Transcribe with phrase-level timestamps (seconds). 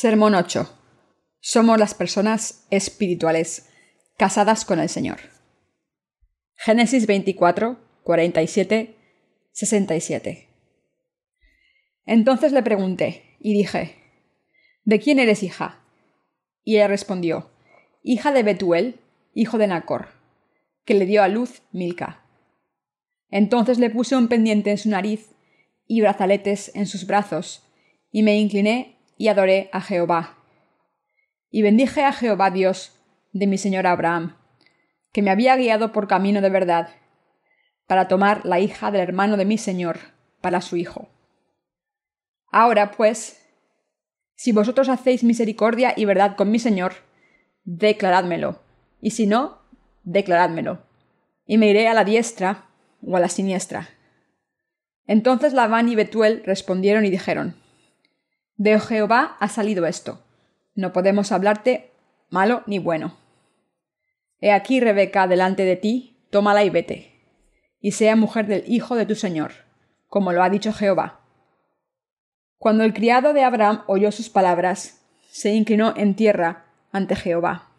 [0.00, 0.66] Sermón 8.
[1.40, 3.68] Somos las personas espirituales
[4.16, 5.18] casadas con el Señor.
[6.56, 8.96] Génesis 24, 47,
[9.52, 10.48] 67.
[12.06, 13.96] Entonces le pregunté y dije,
[14.86, 15.84] ¿De quién eres hija?
[16.64, 17.50] Y ella respondió,
[18.02, 19.00] hija de Betuel,
[19.34, 20.08] hijo de Nacor,
[20.86, 22.24] que le dio a luz Milca.
[23.28, 25.28] Entonces le puse un pendiente en su nariz
[25.86, 27.66] y brazaletes en sus brazos,
[28.10, 30.38] y me incliné y adoré a Jehová.
[31.50, 32.98] Y bendije a Jehová Dios
[33.34, 34.38] de mi señor Abraham,
[35.12, 36.88] que me había guiado por camino de verdad,
[37.86, 39.98] para tomar la hija del hermano de mi señor
[40.40, 41.10] para su hijo.
[42.50, 43.46] Ahora, pues,
[44.36, 46.94] si vosotros hacéis misericordia y verdad con mi señor,
[47.64, 48.62] declarádmelo,
[49.02, 49.58] y si no,
[50.02, 50.86] declarádmelo,
[51.44, 52.70] y me iré a la diestra
[53.06, 53.90] o a la siniestra.
[55.06, 57.59] Entonces Labán y Betuel respondieron y dijeron,
[58.60, 60.22] de Jehová ha salido esto.
[60.74, 61.92] No podemos hablarte
[62.28, 63.16] malo ni bueno.
[64.38, 67.24] He aquí Rebeca delante de ti, tómala y vete,
[67.80, 69.52] y sea mujer del hijo de tu señor,
[70.08, 71.20] como lo ha dicho Jehová.
[72.58, 77.70] Cuando el criado de Abraham oyó sus palabras, se inclinó en tierra ante Jehová.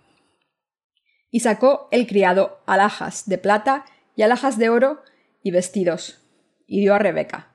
[1.30, 5.04] Y sacó el criado alhajas de plata y alhajas de oro
[5.44, 6.28] y vestidos,
[6.66, 7.50] y dio a Rebeca.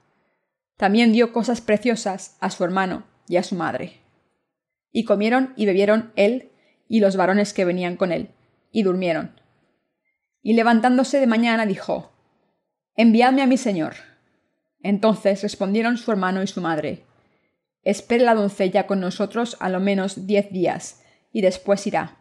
[0.77, 4.01] También dio cosas preciosas a su hermano, y a su madre.
[4.93, 6.51] Y comieron y bebieron él
[6.89, 8.31] y los varones que venían con él,
[8.71, 9.41] y durmieron.
[10.43, 12.13] Y levantándose de mañana dijo,
[12.97, 13.95] Enviadme a mi señor.
[14.83, 17.05] Entonces respondieron su hermano y su madre,
[17.83, 22.17] Espere la doncella con nosotros a lo menos diez días, y después irá.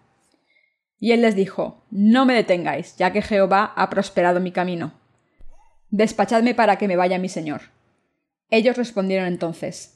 [1.00, 4.94] Y él les dijo, No me detengáis, ya que Jehová ha prosperado mi camino.
[5.90, 7.62] Despachadme para que me vaya mi señor.
[8.50, 9.95] Ellos respondieron entonces,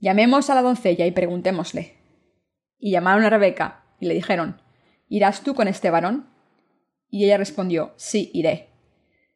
[0.00, 1.96] Llamemos a la doncella y preguntémosle.
[2.78, 4.60] Y llamaron a Rebeca y le dijeron,
[5.08, 6.28] ¿Irás tú con este varón?
[7.10, 8.68] Y ella respondió, Sí, iré.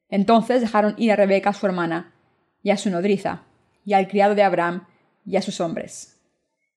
[0.09, 2.15] Entonces dejaron ir a Rebeca su hermana,
[2.63, 3.45] y a su nodriza,
[3.85, 4.87] y al criado de Abraham,
[5.25, 6.21] y a sus hombres.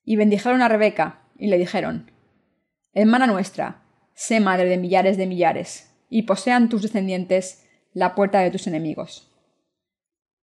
[0.03, 2.11] Y bendijeron a Rebeca, y le dijeron,
[2.93, 8.51] Hermana nuestra, sé madre de millares de millares, y posean tus descendientes la puerta de
[8.51, 9.31] tus enemigos.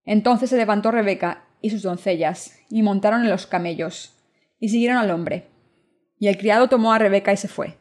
[0.05, 4.21] Entonces se levantó Rebeca y sus doncellas, y montaron en los camellos,
[4.59, 5.47] y siguieron al hombre.
[6.19, 7.77] Y el criado tomó a Rebeca y se fue.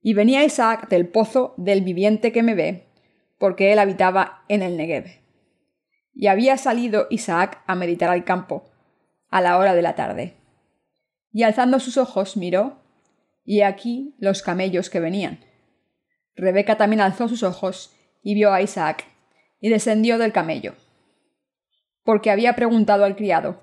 [0.00, 2.86] Y venía Isaac del pozo del viviente que me ve,
[3.36, 5.06] porque él habitaba en el Negev.
[6.14, 8.70] Y había salido Isaac a meditar al campo,
[9.28, 10.36] a la hora de la tarde.
[11.32, 12.78] Y alzando sus ojos miró,
[13.44, 15.40] y aquí los camellos que venían.
[16.36, 19.04] Rebeca también alzó sus ojos y vio a Isaac,
[19.60, 20.74] y descendió del camello
[22.04, 23.62] porque había preguntado al criado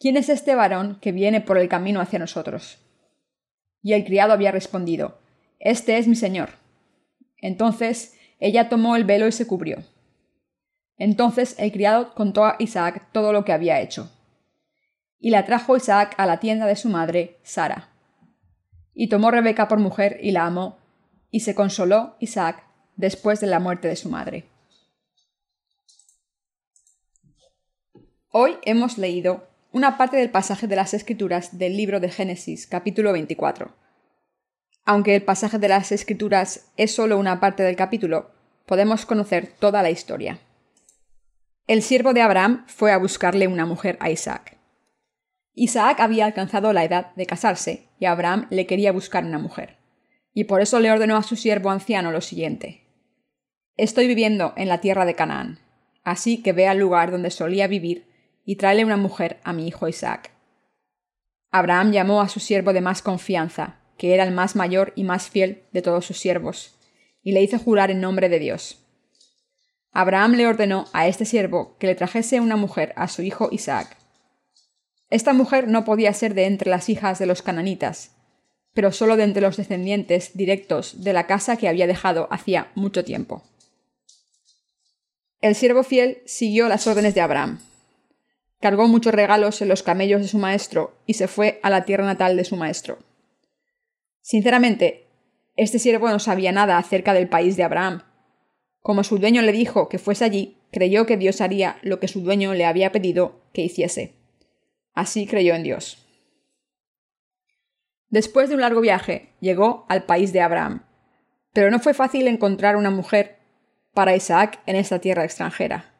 [0.00, 2.78] ¿Quién es este varón que viene por el camino hacia nosotros?
[3.82, 5.18] Y el criado había respondido
[5.58, 6.50] Este es mi señor.
[7.38, 9.78] Entonces ella tomó el velo y se cubrió.
[10.96, 14.12] Entonces el criado contó a Isaac todo lo que había hecho.
[15.18, 17.88] Y la trajo Isaac a la tienda de su madre, Sara.
[18.94, 20.78] Y tomó Rebeca por mujer y la amó,
[21.30, 22.64] y se consoló Isaac
[22.96, 24.44] después de la muerte de su madre.
[28.30, 33.14] Hoy hemos leído una parte del pasaje de las Escrituras del libro de Génesis, capítulo
[33.14, 33.74] 24.
[34.84, 38.30] Aunque el pasaje de las Escrituras es solo una parte del capítulo,
[38.66, 40.40] podemos conocer toda la historia.
[41.66, 44.58] El siervo de Abraham fue a buscarle una mujer a Isaac.
[45.54, 49.78] Isaac había alcanzado la edad de casarse y Abraham le quería buscar una mujer.
[50.34, 52.82] Y por eso le ordenó a su siervo anciano lo siguiente.
[53.78, 55.60] Estoy viviendo en la tierra de Canaán,
[56.04, 58.07] así que ve al lugar donde solía vivir
[58.48, 60.30] y tráele una mujer a mi hijo Isaac.
[61.50, 65.28] Abraham llamó a su siervo de más confianza, que era el más mayor y más
[65.28, 66.74] fiel de todos sus siervos,
[67.22, 68.78] y le hizo jurar en nombre de Dios.
[69.92, 73.98] Abraham le ordenó a este siervo que le trajese una mujer a su hijo Isaac.
[75.10, 78.12] Esta mujer no podía ser de entre las hijas de los cananitas,
[78.72, 83.04] pero sólo de entre los descendientes directos de la casa que había dejado hacía mucho
[83.04, 83.42] tiempo.
[85.42, 87.60] El siervo fiel siguió las órdenes de Abraham
[88.60, 92.04] cargó muchos regalos en los camellos de su maestro y se fue a la tierra
[92.04, 92.98] natal de su maestro.
[94.20, 95.06] Sinceramente,
[95.56, 98.02] este siervo no sabía nada acerca del país de Abraham.
[98.80, 102.20] Como su dueño le dijo que fuese allí, creyó que Dios haría lo que su
[102.20, 104.14] dueño le había pedido que hiciese.
[104.94, 106.04] Así creyó en Dios.
[108.10, 110.84] Después de un largo viaje, llegó al país de Abraham.
[111.52, 113.38] Pero no fue fácil encontrar una mujer
[113.94, 115.92] para Isaac en esta tierra extranjera.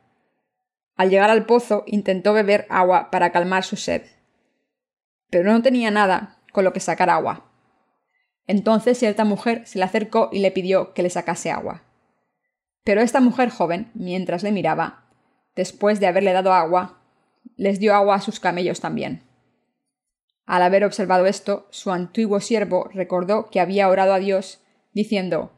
[0.99, 4.03] Al llegar al pozo intentó beber agua para calmar su sed.
[5.31, 7.51] pero no tenía nada con lo que sacar agua.
[8.47, 11.85] Entonces cierta mujer se le acercó y le pidió que le sacase agua.
[12.83, 15.05] Pero esta mujer joven, mientras le miraba,
[15.55, 17.03] después de haberle dado agua,
[17.57, 19.23] les dio agua a sus camellos también.
[20.47, 24.65] Al haber observado esto, su antiguo siervo recordó que había orado a Dios,
[24.95, 25.53] diciendo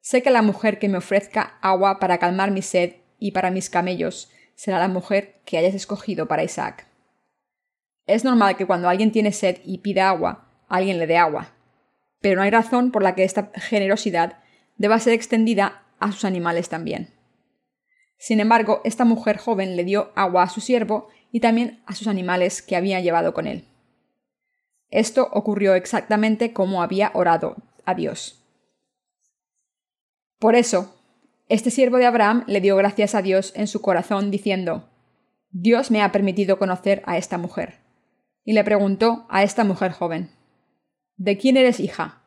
[0.00, 3.70] Sé que la mujer que me ofrezca agua para calmar mi sed y para mis
[3.70, 6.86] camellos será la mujer que hayas escogido para Isaac.
[8.06, 11.52] Es normal que cuando alguien tiene sed y pida agua, alguien le dé agua,
[12.20, 14.38] pero no hay razón por la que esta generosidad
[14.76, 17.14] deba ser extendida a sus animales también.
[18.18, 22.06] Sin embargo, esta mujer joven le dio agua a su siervo y también a sus
[22.06, 23.66] animales que había llevado con él.
[24.90, 28.44] Esto ocurrió exactamente como había orado a Dios.
[30.38, 30.93] Por eso,
[31.48, 34.88] este siervo de Abraham le dio gracias a Dios en su corazón, diciendo,
[35.50, 37.80] Dios me ha permitido conocer a esta mujer.
[38.44, 40.30] Y le preguntó a esta mujer joven,
[41.16, 42.22] ¿De quién eres hija?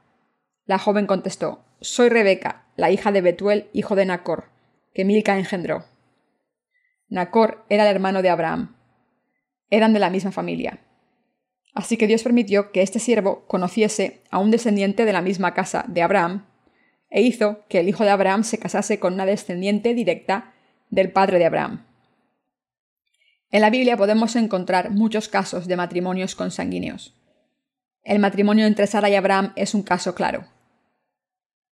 [0.65, 4.45] La joven contestó, Soy Rebeca, la hija de Betuel, hijo de Nacor,
[4.93, 5.85] que Milca engendró.
[7.09, 8.75] Nacor era el hermano de Abraham.
[9.69, 10.79] Eran de la misma familia.
[11.73, 15.85] Así que Dios permitió que este siervo conociese a un descendiente de la misma casa
[15.87, 16.46] de Abraham,
[17.09, 20.53] e hizo que el hijo de Abraham se casase con una descendiente directa
[20.89, 21.85] del padre de Abraham.
[23.49, 27.13] En la Biblia podemos encontrar muchos casos de matrimonios consanguíneos.
[28.03, 30.47] El matrimonio entre Sara y Abraham es un caso claro.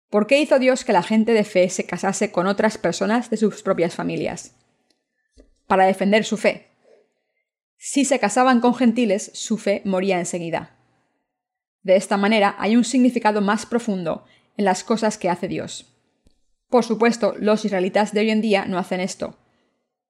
[0.10, 3.38] ¿Por qué hizo Dios que la gente de fe se casase con otras personas de
[3.38, 4.56] sus propias familias?
[5.68, 6.68] Para defender su fe.
[7.78, 10.78] Si se casaban con gentiles, su fe moría enseguida.
[11.84, 14.26] De esta manera hay un significado más profundo
[14.58, 15.94] en las cosas que hace Dios.
[16.70, 19.38] Por supuesto, los israelitas de hoy en día no hacen esto,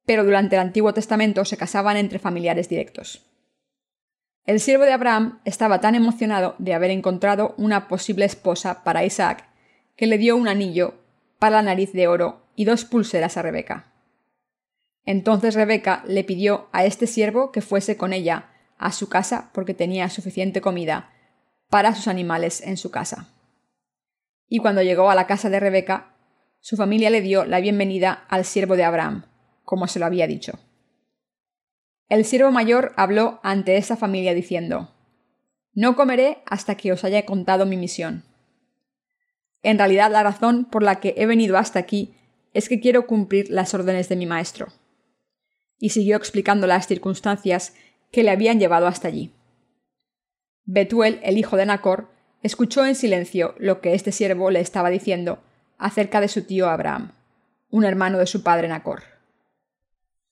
[0.05, 3.25] pero durante el Antiguo Testamento se casaban entre familiares directos.
[4.45, 9.49] El siervo de Abraham estaba tan emocionado de haber encontrado una posible esposa para Isaac
[9.95, 10.93] que le dio un anillo
[11.39, 13.91] para la nariz de oro y dos pulseras a Rebeca.
[15.05, 19.73] Entonces Rebeca le pidió a este siervo que fuese con ella a su casa porque
[19.73, 21.11] tenía suficiente comida
[21.69, 23.34] para sus animales en su casa.
[24.47, 26.15] Y cuando llegó a la casa de Rebeca,
[26.59, 29.25] su familia le dio la bienvenida al siervo de Abraham,
[29.63, 30.59] como se lo había dicho.
[32.09, 34.93] El siervo mayor habló ante esa familia diciendo,
[35.73, 38.23] No comeré hasta que os haya contado mi misión.
[39.63, 42.15] En realidad la razón por la que he venido hasta aquí
[42.53, 44.67] es que quiero cumplir las órdenes de mi maestro.
[45.79, 47.73] Y siguió explicando las circunstancias
[48.11, 49.33] que le habían llevado hasta allí.
[50.63, 52.14] Betuel, el hijo de Nacor,
[52.45, 55.39] escuchó en silencio lo que este siervo le estaba diciendo
[55.79, 57.13] acerca de su tío Abraham,
[57.71, 59.01] un hermano de su padre Nacor.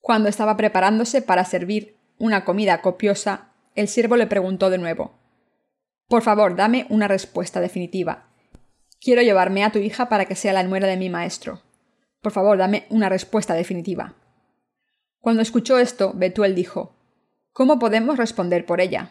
[0.00, 5.18] Cuando estaba preparándose para servir una comida copiosa, el siervo le preguntó de nuevo
[6.06, 8.28] Por favor, dame una respuesta definitiva.
[9.00, 11.62] Quiero llevarme a tu hija para que sea la nuera de mi maestro.
[12.22, 14.14] Por favor, dame una respuesta definitiva.
[15.18, 16.94] Cuando escuchó esto, Betuel dijo
[17.52, 19.10] ¿Cómo podemos responder por ella?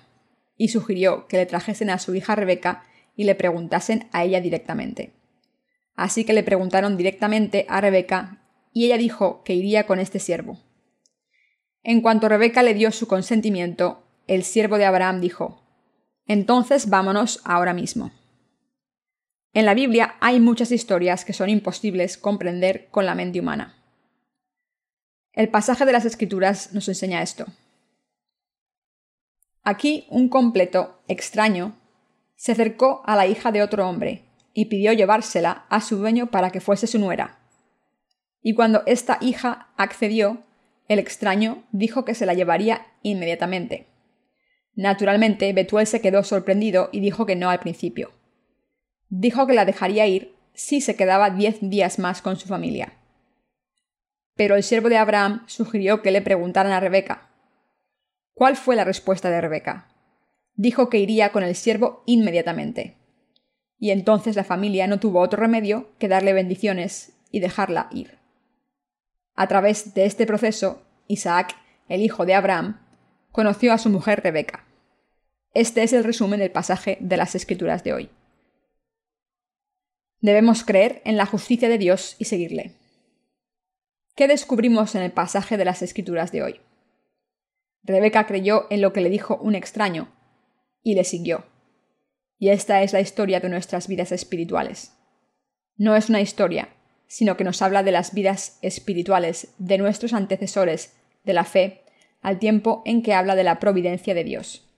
[0.55, 5.13] y sugirió que le trajesen a su hija Rebeca y le preguntasen a ella directamente.
[5.95, 10.59] Así que le preguntaron directamente a Rebeca y ella dijo que iría con este siervo.
[11.83, 15.61] En cuanto Rebeca le dio su consentimiento, el siervo de Abraham dijo,
[16.25, 18.11] Entonces vámonos ahora mismo.
[19.53, 23.75] En la Biblia hay muchas historias que son imposibles comprender con la mente humana.
[25.33, 27.45] El pasaje de las Escrituras nos enseña esto.
[29.61, 31.75] Aquí un completo extraño
[32.43, 36.49] se acercó a la hija de otro hombre y pidió llevársela a su dueño para
[36.49, 37.39] que fuese su nuera.
[38.41, 40.43] Y cuando esta hija accedió,
[40.89, 43.87] el extraño dijo que se la llevaría inmediatamente.
[44.75, 48.11] Naturalmente, Betuel se quedó sorprendido y dijo que no al principio.
[49.07, 52.91] Dijo que la dejaría ir si se quedaba diez días más con su familia.
[54.35, 57.29] Pero el siervo de Abraham sugirió que le preguntaran a Rebeca.
[58.33, 59.92] ¿Cuál fue la respuesta de Rebeca?
[60.55, 62.97] Dijo que iría con el siervo inmediatamente.
[63.79, 68.19] Y entonces la familia no tuvo otro remedio que darle bendiciones y dejarla ir.
[69.35, 71.55] A través de este proceso, Isaac,
[71.89, 72.79] el hijo de Abraham,
[73.31, 74.65] conoció a su mujer Rebeca.
[75.53, 78.09] Este es el resumen del pasaje de las Escrituras de hoy.
[80.21, 82.75] Debemos creer en la justicia de Dios y seguirle.
[84.15, 86.61] ¿Qué descubrimos en el pasaje de las Escrituras de hoy?
[87.83, 90.07] Rebeca creyó en lo que le dijo un extraño,
[90.83, 91.45] y le siguió.
[92.37, 94.93] Y esta es la historia de nuestras vidas espirituales.
[95.77, 96.69] No es una historia,
[97.07, 101.83] sino que nos habla de las vidas espirituales de nuestros antecesores de la fe,
[102.21, 104.69] al tiempo en que habla de la providencia de Dios.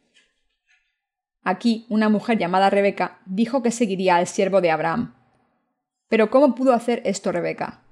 [1.44, 5.16] Aquí una mujer llamada Rebeca dijo que seguiría al siervo de Abraham.
[6.08, 7.84] Pero ¿cómo pudo hacer esto Rebeca?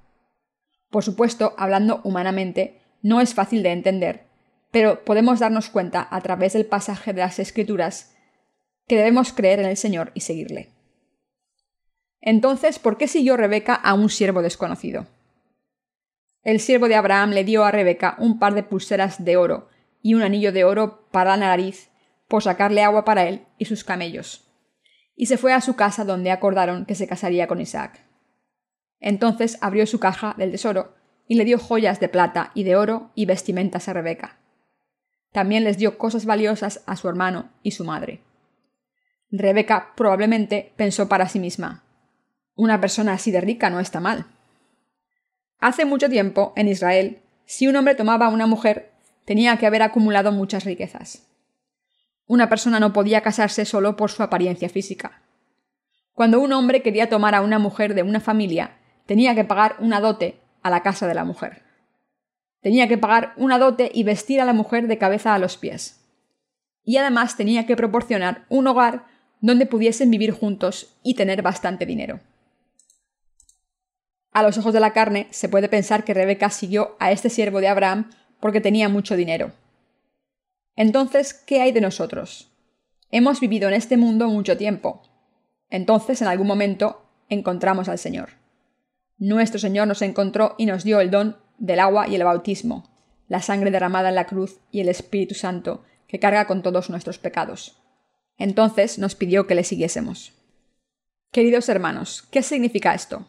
[0.90, 4.28] Por supuesto, hablando humanamente, no es fácil de entender,
[4.74, 8.16] pero podemos darnos cuenta a través del pasaje de las Escrituras
[8.88, 10.72] que debemos creer en el Señor y seguirle.
[12.20, 15.06] Entonces, ¿por qué siguió Rebeca a un siervo desconocido?
[16.42, 19.70] El siervo de Abraham le dio a Rebeca un par de pulseras de oro
[20.02, 21.92] y un anillo de oro para la nariz
[22.28, 24.52] por sacarle agua para él y sus camellos.
[25.16, 28.04] Y se fue a su casa donde acordaron que se casaría con Isaac.
[29.00, 30.96] Entonces abrió su caja del tesoro
[31.28, 34.40] y le dio joyas de plata y de oro y vestimentas a Rebeca.
[35.34, 38.22] También les dio cosas valiosas a su hermano y su madre.
[39.32, 41.84] Rebeca probablemente pensó para sí misma
[42.56, 44.28] Una persona así de rica no está mal.
[45.60, 48.92] Hace mucho tiempo, en Israel, si un hombre tomaba a una mujer,
[49.26, 51.28] tenía que haber acumulado muchas riquezas.
[52.28, 55.24] Una persona no podía casarse solo por su apariencia física.
[56.14, 60.00] Cuando un hombre quería tomar a una mujer de una familia, tenía que pagar una
[60.00, 61.64] dote a la casa de la mujer.
[62.64, 66.00] Tenía que pagar una dote y vestir a la mujer de cabeza a los pies.
[66.86, 69.06] Y además tenía que proporcionar un hogar
[69.42, 72.22] donde pudiesen vivir juntos y tener bastante dinero.
[74.32, 77.60] A los ojos de la carne se puede pensar que Rebeca siguió a este siervo
[77.60, 79.52] de Abraham porque tenía mucho dinero.
[80.78, 82.50] Entonces, ¿qué hay de nosotros?
[83.12, 85.04] Hemos vivido en este mundo mucho tiempo.
[85.70, 88.30] Entonces, en algún momento, encontramos al Señor.
[89.18, 92.90] Nuestro Señor nos encontró y nos dio el don del agua y el bautismo,
[93.30, 97.20] la sangre derramada en la cruz y el Espíritu Santo, que carga con todos nuestros
[97.20, 97.82] pecados.
[98.38, 100.34] Entonces nos pidió que le siguiésemos.
[101.32, 103.26] Queridos hermanos, ¿qué significa esto?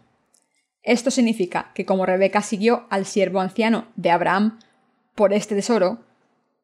[0.82, 4.58] Esto significa que como Rebeca siguió al siervo anciano de Abraham
[5.14, 6.00] por este tesoro,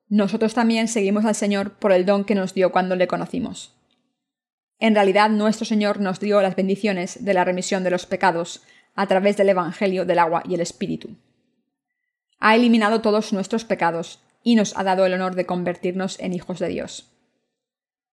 [0.08, 3.76] nosotros también seguimos al Señor por el don que nos dio cuando le conocimos.
[4.80, 8.62] En realidad, nuestro Señor nos dio las bendiciones de la remisión de los pecados
[8.96, 11.16] a través del Evangelio del agua y el Espíritu.
[12.40, 16.58] Ha eliminado todos nuestros pecados y nos ha dado el honor de convertirnos en hijos
[16.58, 17.12] de Dios.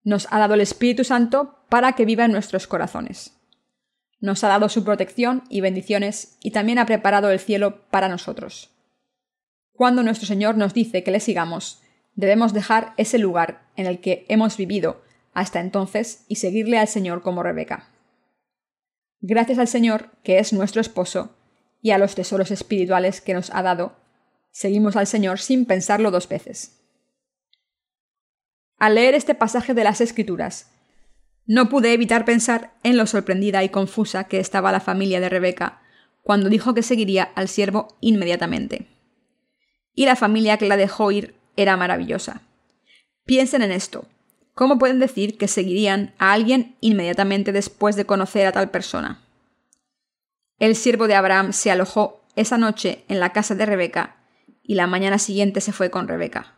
[0.03, 3.37] Nos ha dado el Espíritu Santo para que viva en nuestros corazones.
[4.19, 8.71] Nos ha dado su protección y bendiciones y también ha preparado el cielo para nosotros.
[9.71, 11.81] Cuando nuestro Señor nos dice que le sigamos,
[12.15, 15.01] Debemos dejar ese lugar en el que hemos vivido
[15.33, 17.89] hasta entonces y seguirle al Señor como Rebeca.
[19.19, 21.35] Gracias al Señor, que es nuestro esposo,
[21.81, 23.97] y a los tesoros espirituales que nos ha dado,
[24.55, 26.79] seguimos al Señor sin pensarlo dos veces.
[28.77, 30.71] Al leer este pasaje de las Escrituras,
[31.45, 35.81] no pude evitar pensar en lo sorprendida y confusa que estaba la familia de Rebeca
[36.23, 38.87] cuando dijo que seguiría al siervo inmediatamente.
[39.93, 42.41] Y la familia que la dejó ir era maravillosa.
[43.25, 44.07] Piensen en esto.
[44.53, 49.21] ¿Cómo pueden decir que seguirían a alguien inmediatamente después de conocer a tal persona?
[50.59, 54.14] El siervo de Abraham se alojó esa noche en la casa de Rebeca
[54.67, 56.55] y la mañana siguiente se fue con Rebeca.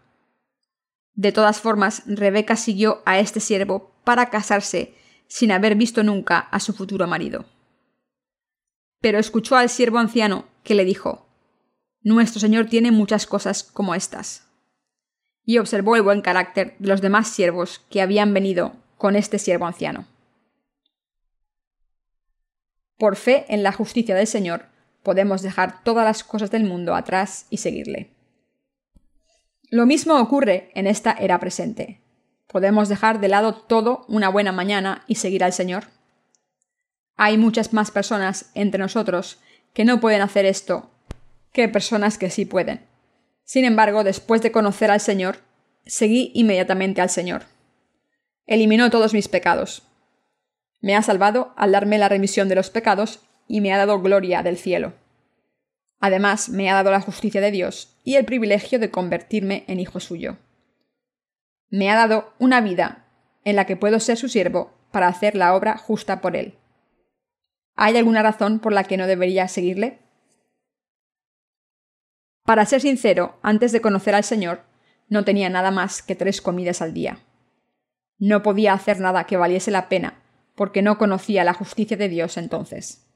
[1.14, 4.96] De todas formas, Rebeca siguió a este siervo para casarse
[5.28, 7.46] sin haber visto nunca a su futuro marido.
[9.02, 11.28] Pero escuchó al siervo anciano que le dijo
[12.02, 14.48] Nuestro Señor tiene muchas cosas como estas
[15.44, 19.66] y observó el buen carácter de los demás siervos que habían venido con este siervo
[19.66, 20.06] anciano.
[22.98, 24.66] Por fe en la justicia del Señor,
[25.08, 28.10] podemos dejar todas las cosas del mundo atrás y seguirle.
[29.70, 32.02] Lo mismo ocurre en esta era presente.
[32.46, 35.86] Podemos dejar de lado todo una buena mañana y seguir al Señor.
[37.16, 39.40] Hay muchas más personas entre nosotros
[39.74, 40.92] que no pueden hacer esto
[41.54, 42.86] que personas que sí pueden.
[43.46, 45.38] Sin embargo, después de conocer al Señor,
[45.86, 47.44] seguí inmediatamente al Señor.
[48.46, 49.84] Eliminó todos mis pecados.
[50.82, 54.44] Me ha salvado al darme la remisión de los pecados y me ha dado gloria
[54.44, 54.94] del cielo.
[56.00, 60.00] Además, me ha dado la justicia de Dios y el privilegio de convertirme en hijo
[60.00, 60.38] suyo.
[61.70, 63.06] Me ha dado una vida
[63.44, 66.56] en la que puedo ser su siervo para hacer la obra justa por él.
[67.76, 70.00] ¿Hay alguna razón por la que no debería seguirle?
[72.44, 74.62] Para ser sincero, antes de conocer al Señor,
[75.10, 77.20] no tenía nada más que tres comidas al día.
[78.18, 80.22] No podía hacer nada que valiese la pena,
[80.56, 83.07] porque no conocía la justicia de Dios entonces.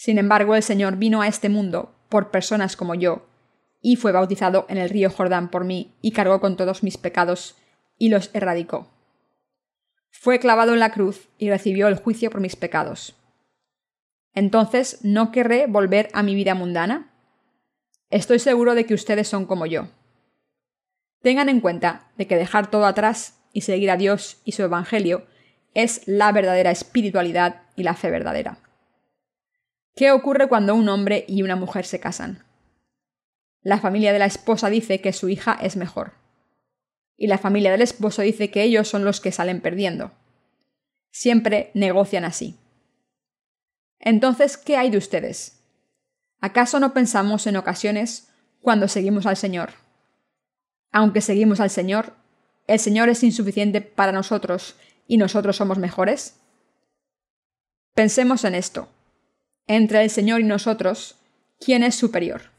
[0.00, 3.26] Sin embargo, el Señor vino a este mundo por personas como yo,
[3.82, 7.58] y fue bautizado en el río Jordán por mí, y cargó con todos mis pecados,
[7.98, 8.88] y los erradicó.
[10.10, 13.14] Fue clavado en la cruz y recibió el juicio por mis pecados.
[14.32, 17.12] Entonces, ¿no querré volver a mi vida mundana?
[18.08, 19.88] Estoy seguro de que ustedes son como yo.
[21.20, 25.26] Tengan en cuenta de que dejar todo atrás y seguir a Dios y su Evangelio
[25.74, 28.60] es la verdadera espiritualidad y la fe verdadera.
[30.00, 32.42] ¿Qué ocurre cuando un hombre y una mujer se casan?
[33.60, 36.14] La familia de la esposa dice que su hija es mejor.
[37.18, 40.12] Y la familia del esposo dice que ellos son los que salen perdiendo.
[41.10, 42.58] Siempre negocian así.
[43.98, 45.66] Entonces, ¿qué hay de ustedes?
[46.40, 49.72] ¿Acaso no pensamos en ocasiones cuando seguimos al Señor?
[50.92, 52.14] Aunque seguimos al Señor,
[52.66, 54.76] ¿el Señor es insuficiente para nosotros
[55.06, 56.40] y nosotros somos mejores?
[57.92, 58.88] Pensemos en esto.
[59.72, 61.14] Entre el Señor y nosotros,
[61.60, 62.50] ¿quién es superior?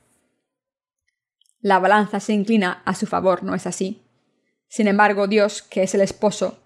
[1.59, 4.01] La balanza se inclina a su favor, ¿no es así?
[4.69, 6.59] Sin embargo, Dios, que es el esposo,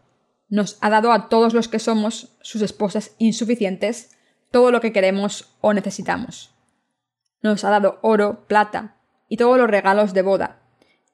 [0.48, 4.16] nos ha dado a todos los que somos sus esposas insuficientes
[4.52, 6.54] todo lo que queremos o necesitamos.
[7.42, 8.98] Nos ha dado oro, plata
[9.28, 10.62] y todos los regalos de boda,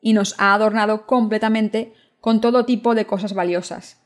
[0.01, 4.00] y nos ha adornado completamente con todo tipo de cosas valiosas.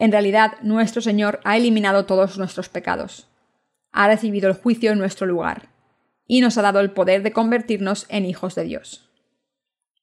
[0.00, 3.28] En realidad, nuestro Señor ha eliminado todos nuestros pecados.
[3.92, 5.68] Ha recibido el juicio en nuestro lugar
[6.26, 9.08] y nos ha dado el poder de convertirnos en hijos de Dios.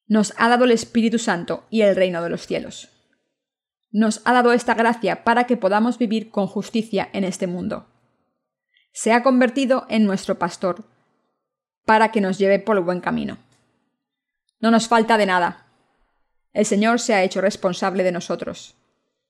[0.06, 2.88] Nos ha dado el Espíritu Santo y el reino de los cielos
[3.90, 7.86] nos ha dado esta gracia para que podamos vivir con justicia en este mundo.
[8.92, 10.84] Se ha convertido en nuestro pastor,
[11.84, 13.38] para que nos lleve por el buen camino.
[14.60, 15.66] No nos falta de nada.
[16.52, 18.74] El Señor se ha hecho responsable de nosotros,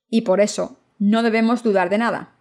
[0.09, 2.35] y por eso no debemos dudar de nada.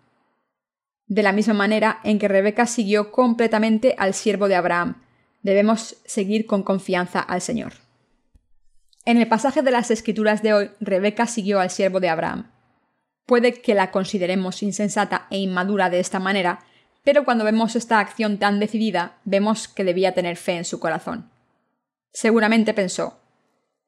[1.07, 5.03] De la misma manera en que Rebeca siguió completamente al siervo de Abraham,
[5.43, 7.75] debemos seguir con confianza al Señor.
[9.05, 12.51] En el pasaje de las Escrituras de hoy, Rebeca siguió al siervo de Abraham.
[13.25, 16.61] Puede que la consideremos insensata e inmadura de esta manera,
[17.05, 21.31] pero cuando vemos esta acción tan decidida, vemos que debía tener fe en su corazón.
[22.13, 23.21] Seguramente pensó,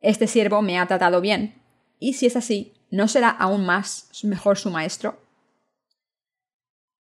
[0.01, 1.61] este siervo me ha tratado bien,
[1.99, 5.19] y si es así, ¿no será aún más mejor su maestro?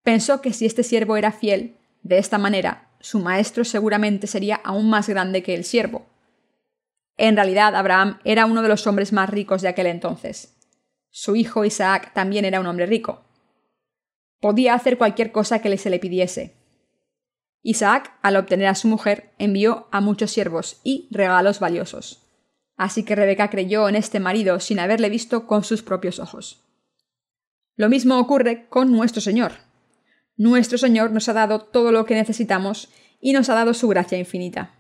[0.03, 4.89] Pensó que si este siervo era fiel, de esta manera, su maestro seguramente sería aún
[4.89, 6.07] más grande que el siervo,
[7.21, 10.57] en realidad, Abraham era uno de los hombres más ricos de aquel entonces.
[11.11, 13.27] Su hijo Isaac también era un hombre rico.
[14.41, 16.57] Podía hacer cualquier cosa que se le pidiese.
[17.61, 22.30] Isaac, al obtener a su mujer, envió a muchos siervos y regalos valiosos.
[22.81, 26.65] Así que Rebeca creyó en este marido sin haberle visto con sus propios ojos.
[27.77, 29.53] Lo mismo ocurre con nuestro Señor.
[30.39, 32.89] Nuestro Señor nos ha dado todo lo que necesitamos
[33.21, 34.77] y nos ha dado su gracia infinita.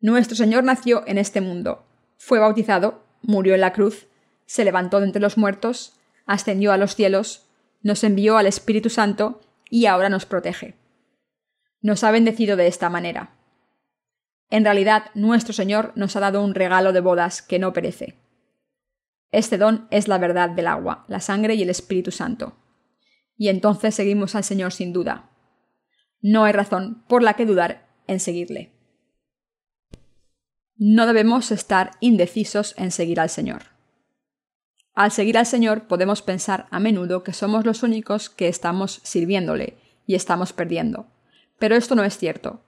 [0.00, 4.08] Nuestro Señor nació en este mundo, fue bautizado, murió en la cruz,
[4.46, 5.92] se levantó de entre los muertos,
[6.26, 7.46] ascendió a los cielos,
[7.82, 10.74] nos envió al Espíritu Santo y ahora nos protege.
[11.82, 13.39] Nos ha bendecido de esta manera.
[14.50, 18.18] En realidad, nuestro Señor nos ha dado un regalo de bodas que no perece.
[19.30, 22.56] Este don es la verdad del agua, la sangre y el Espíritu Santo.
[23.36, 25.30] Y entonces seguimos al Señor sin duda.
[26.20, 28.72] No hay razón por la que dudar en seguirle.
[30.76, 33.62] No debemos estar indecisos en seguir al Señor.
[34.94, 39.78] Al seguir al Señor podemos pensar a menudo que somos los únicos que estamos sirviéndole
[40.06, 41.06] y estamos perdiendo.
[41.58, 42.64] Pero esto no es cierto.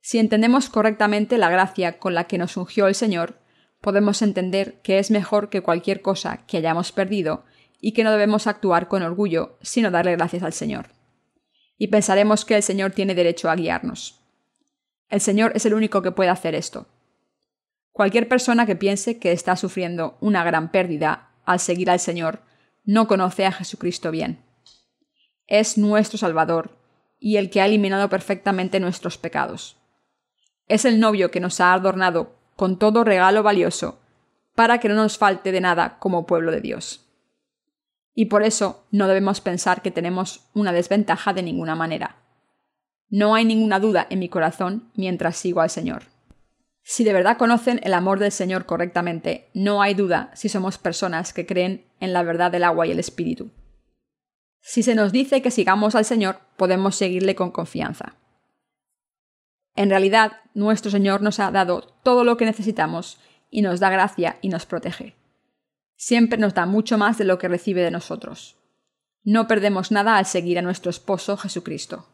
[0.00, 3.38] Si entendemos correctamente la gracia con la que nos ungió el Señor,
[3.80, 7.44] podemos entender que es mejor que cualquier cosa que hayamos perdido
[7.80, 10.88] y que no debemos actuar con orgullo, sino darle gracias al Señor.
[11.78, 14.20] Y pensaremos que el Señor tiene derecho a guiarnos.
[15.08, 16.86] El Señor es el único que puede hacer esto.
[17.90, 22.40] Cualquier persona que piense que está sufriendo una gran pérdida al seguir al Señor
[22.84, 24.44] no conoce a Jesucristo bien.
[25.46, 26.78] Es nuestro Salvador
[27.18, 29.79] y el que ha eliminado perfectamente nuestros pecados.
[30.70, 33.98] Es el novio que nos ha adornado con todo regalo valioso
[34.54, 37.08] para que no nos falte de nada como pueblo de Dios.
[38.14, 42.18] Y por eso no debemos pensar que tenemos una desventaja de ninguna manera.
[43.08, 46.04] No hay ninguna duda en mi corazón mientras sigo al Señor.
[46.84, 51.32] Si de verdad conocen el amor del Señor correctamente, no hay duda si somos personas
[51.32, 53.50] que creen en la verdad del agua y el Espíritu.
[54.60, 58.19] Si se nos dice que sigamos al Señor, podemos seguirle con confianza.
[59.76, 63.18] En realidad, nuestro Señor nos ha dado todo lo que necesitamos
[63.50, 65.16] y nos da gracia y nos protege.
[65.96, 68.56] Siempre nos da mucho más de lo que recibe de nosotros.
[69.22, 72.06] No perdemos nada al seguir a nuestro esposo Jesucristo.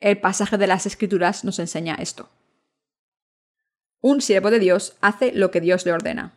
[0.00, 2.28] El pasaje de las Escrituras nos enseña esto.
[4.00, 6.34] Un siervo de Dios hace lo que Dios le ordena.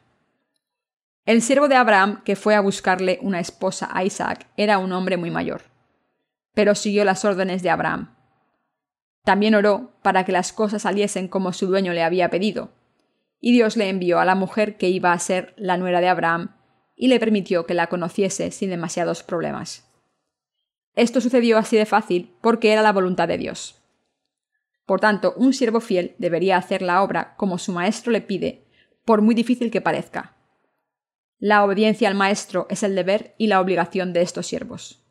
[1.26, 5.18] El siervo de Abraham que fue a buscarle una esposa a Isaac era un hombre
[5.18, 5.62] muy mayor,
[6.56, 8.16] pero siguió las órdenes de Abraham.
[9.24, 12.72] También oró para que las cosas saliesen como su dueño le había pedido,
[13.40, 16.56] y Dios le envió a la mujer que iba a ser la nuera de Abraham
[16.96, 19.88] y le permitió que la conociese sin demasiados problemas.
[20.96, 23.82] Esto sucedió así de fácil porque era la voluntad de Dios.
[24.86, 28.66] Por tanto, un siervo fiel debería hacer la obra como su maestro le pide,
[29.06, 30.36] por muy difícil que parezca.
[31.40, 35.04] La obediencia al maestro es el deber y la obligación de estos siervos.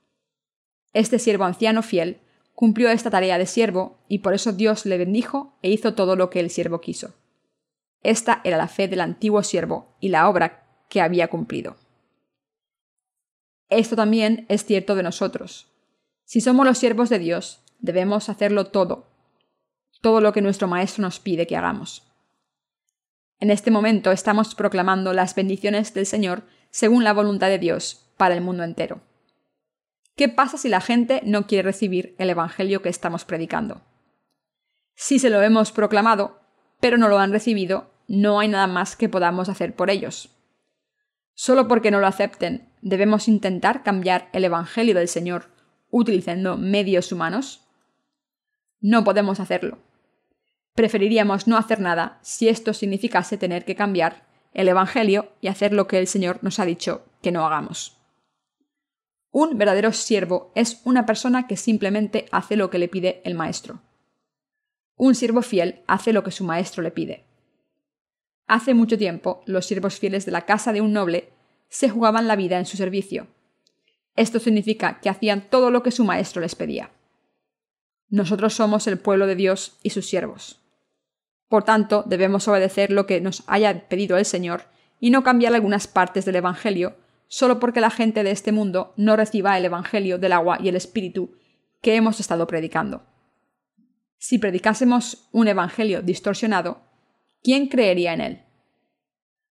[0.93, 2.21] Este siervo anciano fiel
[2.61, 6.29] cumplió esta tarea de siervo y por eso Dios le bendijo e hizo todo lo
[6.29, 7.15] que el siervo quiso.
[8.03, 11.77] Esta era la fe del antiguo siervo y la obra que había cumplido.
[13.71, 15.73] Esto también es cierto de nosotros.
[16.27, 19.07] Si somos los siervos de Dios, debemos hacerlo todo,
[20.03, 22.13] todo lo que nuestro Maestro nos pide que hagamos.
[23.39, 28.35] En este momento estamos proclamando las bendiciones del Señor según la voluntad de Dios para
[28.35, 29.01] el mundo entero.
[30.17, 33.83] ¿Qué pasa si la gente no quiere recibir el Evangelio que estamos predicando?
[34.95, 36.41] Si se lo hemos proclamado,
[36.81, 40.37] pero no lo han recibido, no hay nada más que podamos hacer por ellos.
[41.35, 45.47] Solo porque no lo acepten, debemos intentar cambiar el Evangelio del Señor
[45.91, 47.67] utilizando medios humanos.
[48.81, 49.79] No podemos hacerlo.
[50.75, 55.87] Preferiríamos no hacer nada si esto significase tener que cambiar el Evangelio y hacer lo
[55.87, 58.00] que el Señor nos ha dicho que no hagamos.
[59.33, 63.81] Un verdadero siervo es una persona que simplemente hace lo que le pide el maestro.
[64.97, 67.25] Un siervo fiel hace lo que su maestro le pide.
[68.47, 71.31] Hace mucho tiempo, los siervos fieles de la casa de un noble
[71.69, 73.29] se jugaban la vida en su servicio.
[74.17, 76.91] Esto significa que hacían todo lo que su maestro les pedía.
[78.09, 80.61] Nosotros somos el pueblo de Dios y sus siervos.
[81.49, 84.65] Por tanto, debemos obedecer lo que nos haya pedido el Señor
[84.99, 86.97] y no cambiar algunas partes del Evangelio
[87.31, 90.75] solo porque la gente de este mundo no reciba el Evangelio del agua y el
[90.75, 91.37] Espíritu
[91.81, 93.07] que hemos estado predicando.
[94.19, 96.83] Si predicásemos un Evangelio distorsionado,
[97.45, 98.43] ¿quién creería en él?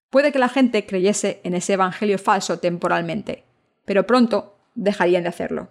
[0.10, 3.46] Puede que la gente creyese en ese Evangelio falso temporalmente,
[3.86, 5.70] pero pronto dejarían de hacerlo.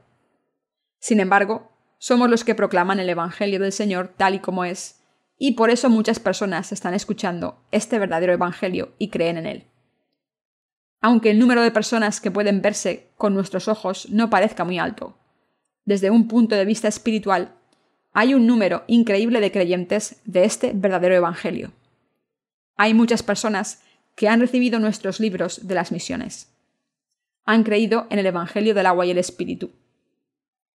[0.98, 5.04] Sin embargo, somos los que proclaman el Evangelio del Señor tal y como es,
[5.36, 9.67] y por eso muchas personas están escuchando este verdadero Evangelio y creen en él.
[11.00, 15.16] Aunque el número de personas que pueden verse con nuestros ojos no parezca muy alto,
[15.84, 17.54] desde un punto de vista espiritual,
[18.12, 21.72] hay un número increíble de creyentes de este verdadero Evangelio.
[22.76, 23.82] Hay muchas personas
[24.14, 26.50] que han recibido nuestros libros de las misiones.
[27.44, 29.70] Han creído en el Evangelio del agua y el Espíritu.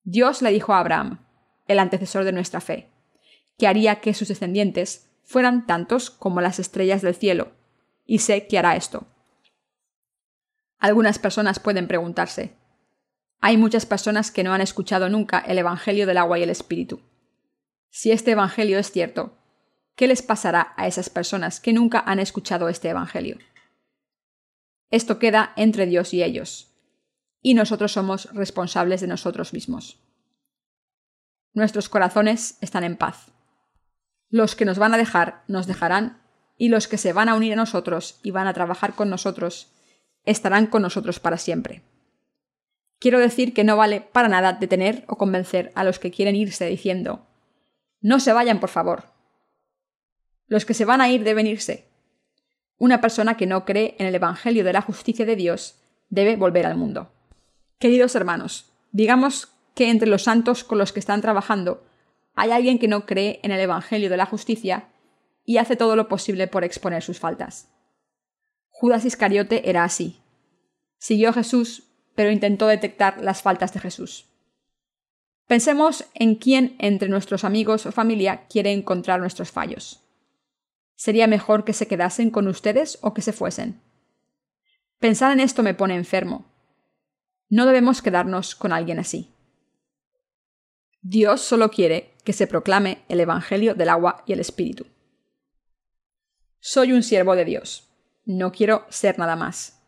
[0.05, 1.21] Dios le dijo a Abraham,
[1.67, 2.89] el antecesor de nuestra fe,
[3.59, 7.53] que haría que sus descendientes fueran tantos como las estrellas del cielo,
[8.07, 9.07] y sé que hará esto.
[10.81, 12.57] Algunas personas pueden preguntarse,
[13.41, 17.01] hay muchas personas que no han escuchado nunca el Evangelio del agua y el Espíritu.
[17.89, 19.39] Si este Evangelio es cierto,
[19.95, 23.39] ¿qué les pasará a esas personas que nunca han escuchado este Evangelio?
[24.91, 26.75] Esto queda entre Dios y ellos,
[27.41, 30.03] y nosotros somos responsables de nosotros mismos.
[31.53, 33.33] Nuestros corazones están en paz.
[34.29, 36.23] Los que nos van a dejar nos dejarán,
[36.57, 39.73] y los que se van a unir a nosotros y van a trabajar con nosotros
[40.31, 41.83] estarán con nosotros para siempre.
[42.99, 46.67] Quiero decir que no vale para nada detener o convencer a los que quieren irse
[46.67, 47.27] diciendo
[48.01, 49.05] no se vayan, por favor.
[50.47, 51.89] Los que se van a ir deben irse.
[52.79, 55.77] Una persona que no cree en el Evangelio de la justicia de Dios
[56.09, 57.13] debe volver al mundo.
[57.79, 61.85] Queridos hermanos, digamos que entre los santos con los que están trabajando
[62.35, 64.89] hay alguien que no cree en el Evangelio de la justicia
[65.45, 67.69] y hace todo lo posible por exponer sus faltas.
[68.81, 70.23] Judas Iscariote era así.
[70.97, 71.83] Siguió a Jesús,
[72.15, 74.25] pero intentó detectar las faltas de Jesús.
[75.47, 80.01] Pensemos en quién entre nuestros amigos o familia quiere encontrar nuestros fallos.
[80.95, 83.83] ¿Sería mejor que se quedasen con ustedes o que se fuesen?
[84.99, 86.47] Pensar en esto me pone enfermo.
[87.51, 89.29] No debemos quedarnos con alguien así.
[91.03, 94.87] Dios solo quiere que se proclame el Evangelio del agua y el Espíritu.
[96.61, 97.90] Soy un siervo de Dios.
[98.25, 99.83] No quiero ser nada más.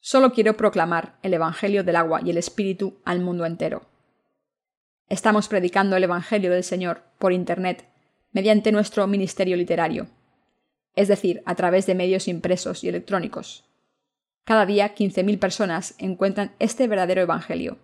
[0.00, 3.86] Solo quiero proclamar el Evangelio del agua y el Espíritu al mundo entero.
[5.08, 7.88] Estamos predicando el Evangelio del Señor por Internet
[8.32, 10.08] mediante nuestro ministerio literario,
[10.94, 13.64] es decir, a través de medios impresos y electrónicos.
[14.44, 17.78] Cada día 15.000 personas encuentran este verdadero Evangelio.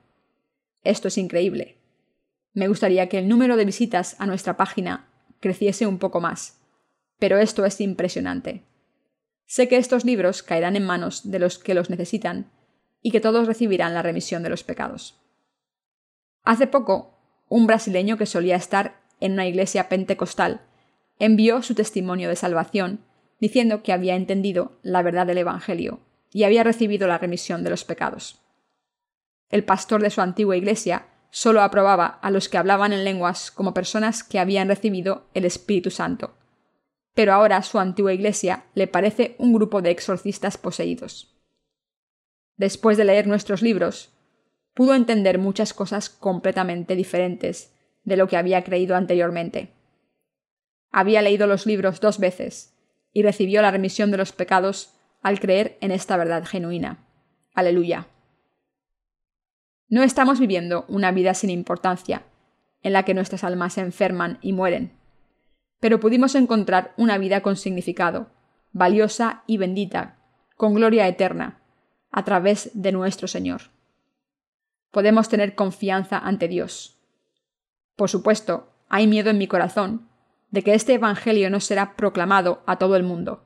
[0.83, 1.77] Esto es increíble.
[2.53, 5.09] Me gustaría que el número de visitas a nuestra página
[5.41, 6.61] creciese un poco más,
[7.19, 8.65] pero esto es impresionante.
[9.49, 12.51] Sé que estos libros caerán en manos de los que los necesitan
[13.01, 15.19] y que todos recibirán la remisión de los pecados.
[16.45, 20.61] Hace poco un brasileño que solía estar en una iglesia pentecostal,
[21.19, 23.01] envió su testimonio de salvación
[23.41, 27.85] diciendo que había entendido la verdad del Evangelio y había recibido la remisión de los
[27.85, 28.43] pecados.
[29.49, 33.73] El pastor de su antigua iglesia solo aprobaba a los que hablaban en lenguas como
[33.73, 36.35] personas que habían recibido el Espíritu Santo.
[37.19, 41.37] Pero ahora su antigua iglesia le parece un grupo de exorcistas poseídos.
[42.57, 44.13] Después de leer nuestros libros,
[44.73, 49.73] pudo entender muchas cosas completamente diferentes de lo que había creído anteriormente.
[50.93, 52.79] Había leído los libros dos veces
[53.13, 57.05] y recibió la remisión de los pecados al creer en esta verdad genuina.
[57.53, 58.07] Aleluya.
[59.89, 62.23] No estamos viviendo una vida sin importancia,
[62.81, 64.98] en la que nuestras almas se enferman y mueren,
[65.81, 68.31] pero pudimos encontrar una vida con significado,
[68.73, 70.19] valiosa y bendita,
[70.57, 71.61] con gloria eterna,
[72.11, 73.63] a través de nuestro Señor.
[74.91, 76.99] Podemos tener confianza ante Dios.
[77.97, 80.09] Por supuesto, hay miedo en mi corazón
[80.51, 83.45] de que este Evangelio no será proclamado a todo el mundo,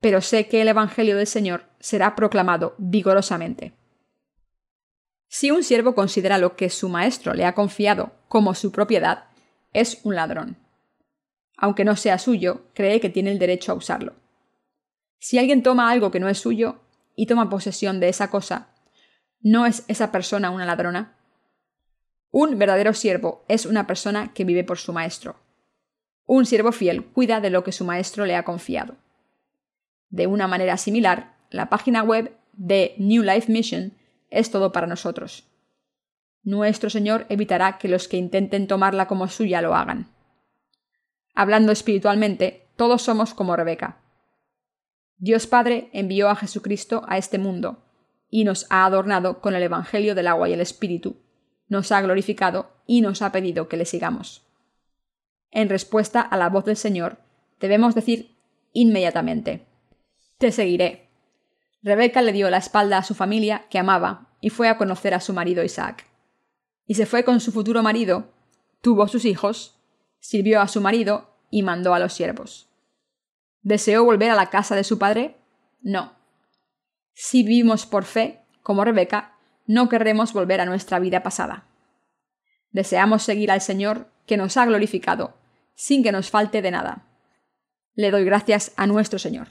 [0.00, 3.74] pero sé que el Evangelio del Señor será proclamado vigorosamente.
[5.28, 9.24] Si un siervo considera lo que su maestro le ha confiado como su propiedad,
[9.72, 10.65] es un ladrón.
[11.56, 14.14] Aunque no sea suyo, cree que tiene el derecho a usarlo.
[15.18, 16.80] Si alguien toma algo que no es suyo
[17.14, 18.68] y toma posesión de esa cosa,
[19.40, 21.16] ¿no es esa persona una ladrona?
[22.30, 25.36] Un verdadero siervo es una persona que vive por su maestro.
[26.26, 28.96] Un siervo fiel cuida de lo que su maestro le ha confiado.
[30.10, 33.94] De una manera similar, la página web de New Life Mission
[34.30, 35.48] es todo para nosotros.
[36.42, 40.15] Nuestro Señor evitará que los que intenten tomarla como suya lo hagan.
[41.36, 44.00] Hablando espiritualmente, todos somos como Rebeca.
[45.18, 47.84] Dios Padre envió a Jesucristo a este mundo
[48.28, 51.22] y nos ha adornado con el Evangelio del agua y el Espíritu,
[51.68, 54.46] nos ha glorificado y nos ha pedido que le sigamos
[55.56, 57.16] en respuesta a la voz del Señor,
[57.60, 58.36] debemos decir
[58.74, 59.66] inmediatamente,
[60.36, 61.08] Te seguiré.
[61.82, 65.20] Rebeca le dio la espalda a su familia, que amaba, y fue a conocer a
[65.20, 66.04] su marido Isaac.
[66.86, 68.34] Y se fue con su futuro marido,
[68.82, 69.75] tuvo sus hijos,
[70.26, 72.68] sirvió a su marido y mandó a los siervos.
[73.62, 75.36] ¿Deseó volver a la casa de su padre?
[75.82, 76.14] No.
[77.14, 81.68] Si vivimos por fe, como Rebeca, no querremos volver a nuestra vida pasada.
[82.72, 85.38] Deseamos seguir al Señor que nos ha glorificado,
[85.76, 87.06] sin que nos falte de nada.
[87.94, 89.46] Le doy gracias a nuestro Señor.